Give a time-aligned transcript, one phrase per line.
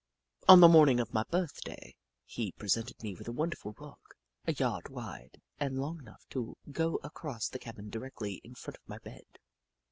[0.47, 1.95] On the morning of my birthday,
[2.25, 3.99] he pre sented me with a wonderful rug,
[4.47, 8.89] a yard wide and long enough to go across the cabin directly in front of
[8.89, 9.37] my bed.